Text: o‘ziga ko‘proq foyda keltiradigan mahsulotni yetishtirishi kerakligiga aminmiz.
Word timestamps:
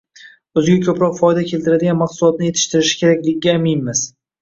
o‘ziga 0.61 0.79
ko‘proq 0.87 1.13
foyda 1.19 1.45
keltiradigan 1.53 2.01
mahsulotni 2.01 2.51
yetishtirishi 2.51 3.01
kerakligiga 3.07 3.59
aminmiz. 3.63 4.07